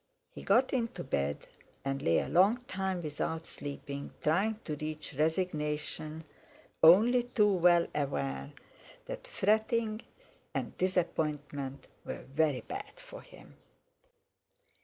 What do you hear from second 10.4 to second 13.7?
and disappointment were very bad for him.